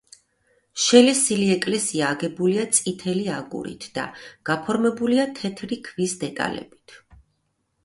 შელესილი 0.85 1.43
ეკლესია 1.55 2.07
აგებულია 2.17 2.63
წითელი 2.79 3.27
აგურით 3.35 3.87
და 3.99 4.07
გაფორმებულია 4.51 5.29
თეთრი 5.43 5.81
ქვის 5.91 6.19
დეტალებით. 6.27 6.99